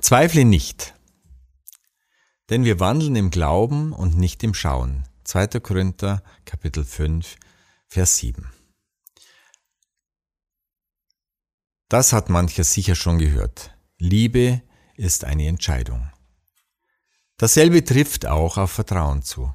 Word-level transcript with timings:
Zweifle 0.00 0.46
nicht, 0.46 0.94
denn 2.48 2.64
wir 2.64 2.80
wandeln 2.80 3.16
im 3.16 3.30
Glauben 3.30 3.92
und 3.92 4.16
nicht 4.16 4.42
im 4.42 4.54
Schauen. 4.54 5.04
2. 5.24 5.60
Korinther 5.60 6.22
Kapitel 6.46 6.84
5, 6.84 7.36
Vers 7.86 8.16
7. 8.16 8.50
Das 11.88 12.14
hat 12.14 12.30
mancher 12.30 12.64
sicher 12.64 12.94
schon 12.94 13.18
gehört. 13.18 13.76
Liebe 13.98 14.62
ist 14.94 15.24
eine 15.24 15.46
Entscheidung. 15.46 16.10
Dasselbe 17.36 17.84
trifft 17.84 18.26
auch 18.26 18.56
auf 18.56 18.70
Vertrauen 18.70 19.22
zu. 19.22 19.54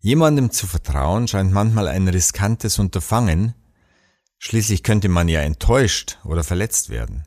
Jemandem 0.00 0.50
zu 0.50 0.66
vertrauen 0.66 1.28
scheint 1.28 1.50
manchmal 1.50 1.88
ein 1.88 2.06
riskantes 2.08 2.78
Unterfangen, 2.78 3.54
schließlich 4.38 4.82
könnte 4.82 5.08
man 5.08 5.28
ja 5.28 5.40
enttäuscht 5.40 6.18
oder 6.24 6.44
verletzt 6.44 6.90
werden. 6.90 7.24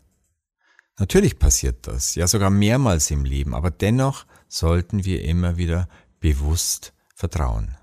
Natürlich 1.00 1.40
passiert 1.40 1.88
das, 1.88 2.16
ja 2.16 2.28
sogar 2.28 2.50
mehrmals 2.50 3.10
im 3.10 3.24
Leben, 3.24 3.56
aber 3.56 3.72
dennoch 3.72 4.26
sollten 4.50 5.06
wir 5.06 5.24
immer 5.24 5.56
wieder 5.56 5.88
bewusst 6.20 6.94
vertrauen. 7.16 7.78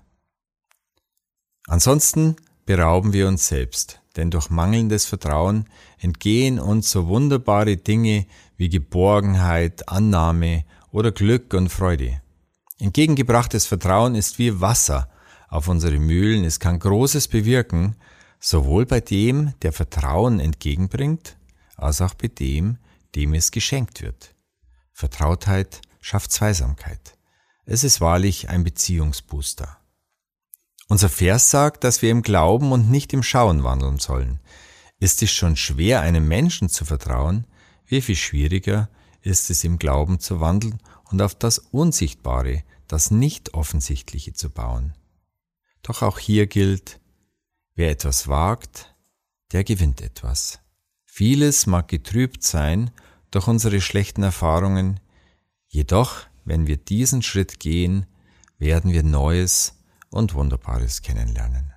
Ansonsten 1.67 2.35
berauben 2.67 3.13
wir 3.13 3.27
uns 3.27 3.47
selbst, 3.47 4.01
denn 4.15 4.29
durch 4.29 4.51
mangelndes 4.51 5.05
Vertrauen 5.05 5.65
entgehen 5.99 6.59
uns 6.59 6.91
so 6.91 7.07
wunderbare 7.07 7.77
Dinge 7.77 8.27
wie 8.55 8.69
Geborgenheit, 8.69 9.89
Annahme 9.89 10.63
oder 10.91 11.11
Glück 11.11 11.55
und 11.55 11.69
Freude. 11.69 12.21
Entgegengebrachtes 12.79 13.65
Vertrauen 13.65 14.13
ist 14.13 14.37
wie 14.37 14.61
Wasser 14.61 15.09
auf 15.49 15.67
unsere 15.67 15.97
Mühlen, 15.97 16.43
es 16.43 16.59
kann 16.59 16.77
Großes 16.77 17.29
bewirken, 17.29 17.95
sowohl 18.39 18.85
bei 18.85 18.99
dem, 18.99 19.53
der 19.63 19.73
Vertrauen 19.73 20.39
entgegenbringt, 20.39 21.35
als 21.77 22.01
auch 22.01 22.13
bei 22.13 22.27
dem, 22.27 22.77
dem 23.15 23.33
es 23.33 23.51
geschenkt 23.51 24.01
wird. 24.01 24.35
Vertrautheit 24.91 25.81
schafft 26.01 26.31
Zweisamkeit. 26.31 27.17
Es 27.65 27.83
ist 27.83 28.01
wahrlich 28.01 28.49
ein 28.49 28.63
Beziehungsbooster. 28.63 29.77
Unser 30.87 31.09
Vers 31.09 31.51
sagt, 31.51 31.83
dass 31.83 32.01
wir 32.01 32.11
im 32.11 32.21
Glauben 32.21 32.71
und 32.71 32.89
nicht 32.89 33.11
im 33.13 33.23
Schauen 33.23 33.63
wandeln 33.63 33.99
sollen. 33.99 34.39
Ist 34.99 35.21
es 35.21 35.31
schon 35.31 35.55
schwer, 35.55 36.01
einem 36.01 36.27
Menschen 36.27 36.69
zu 36.69 36.85
vertrauen, 36.85 37.45
wie 37.85 38.01
viel 38.01 38.15
schwieriger 38.15 38.89
ist 39.21 39.49
es 39.49 39.63
im 39.63 39.77
Glauben 39.77 40.19
zu 40.19 40.39
wandeln 40.39 40.79
und 41.11 41.21
auf 41.21 41.35
das 41.35 41.59
Unsichtbare, 41.59 42.63
das 42.87 43.11
Nicht-Offensichtliche 43.11 44.33
zu 44.33 44.49
bauen. 44.49 44.93
Doch 45.83 46.01
auch 46.01 46.19
hier 46.19 46.47
gilt, 46.47 46.99
wer 47.75 47.91
etwas 47.91 48.27
wagt, 48.27 48.95
der 49.51 49.63
gewinnt 49.63 50.01
etwas. 50.01 50.59
Vieles 51.17 51.65
mag 51.65 51.87
getrübt 51.87 52.43
sein 52.43 52.91
durch 53.31 53.47
unsere 53.47 53.81
schlechten 53.81 54.21
Erfahrungen, 54.21 54.99
jedoch, 55.67 56.17
wenn 56.45 56.67
wir 56.67 56.77
diesen 56.77 57.23
Schritt 57.23 57.59
gehen, 57.59 58.05
werden 58.59 58.93
wir 58.93 59.01
Neues 59.01 59.79
und 60.11 60.35
Wunderbares 60.35 61.01
kennenlernen. 61.01 61.73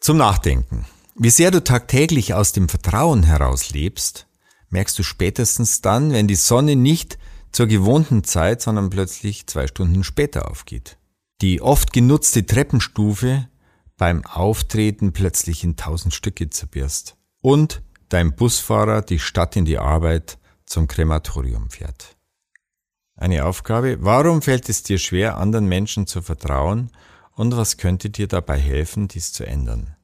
Zum 0.00 0.16
Nachdenken. 0.16 0.86
Wie 1.14 1.28
sehr 1.28 1.50
du 1.50 1.62
tagtäglich 1.62 2.32
aus 2.32 2.52
dem 2.52 2.70
Vertrauen 2.70 3.24
heraus 3.24 3.68
lebst, 3.68 4.26
merkst 4.70 4.98
du 4.98 5.02
spätestens 5.02 5.82
dann, 5.82 6.14
wenn 6.14 6.26
die 6.26 6.34
Sonne 6.34 6.74
nicht 6.74 7.18
zur 7.52 7.66
gewohnten 7.66 8.24
Zeit, 8.24 8.62
sondern 8.62 8.88
plötzlich 8.88 9.46
zwei 9.48 9.66
Stunden 9.66 10.02
später 10.02 10.50
aufgeht. 10.50 10.96
Die 11.42 11.60
oft 11.60 11.92
genutzte 11.92 12.46
Treppenstufe 12.46 13.50
beim 13.98 14.24
Auftreten 14.24 15.12
plötzlich 15.12 15.62
in 15.62 15.76
tausend 15.76 16.14
Stücke 16.14 16.48
zerbirst. 16.48 17.18
Und 17.42 17.82
dein 18.12 18.34
Busfahrer 18.34 19.02
die 19.02 19.18
Stadt 19.18 19.56
in 19.56 19.64
die 19.64 19.78
Arbeit 19.78 20.38
zum 20.66 20.86
Krematorium 20.86 21.70
fährt. 21.70 22.16
Eine 23.16 23.44
Aufgabe, 23.46 23.98
warum 24.00 24.42
fällt 24.42 24.68
es 24.68 24.82
dir 24.82 24.98
schwer, 24.98 25.38
anderen 25.38 25.66
Menschen 25.66 26.06
zu 26.06 26.22
vertrauen 26.22 26.90
und 27.32 27.56
was 27.56 27.76
könnte 27.76 28.10
dir 28.10 28.28
dabei 28.28 28.58
helfen, 28.58 29.08
dies 29.08 29.32
zu 29.32 29.46
ändern? 29.46 29.96